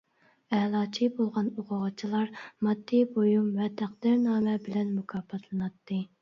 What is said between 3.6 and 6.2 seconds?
ۋە تەقدىرنامە بىلەن مۇكاپاتلىناتتى.